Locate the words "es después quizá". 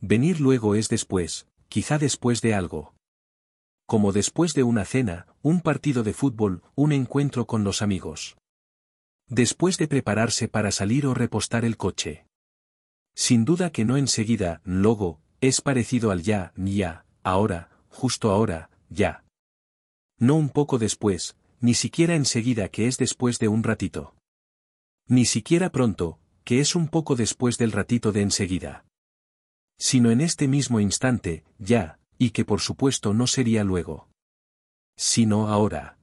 0.74-1.98